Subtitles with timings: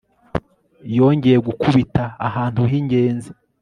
[0.97, 3.29] yongeye gukubita ahantu h'ingenzi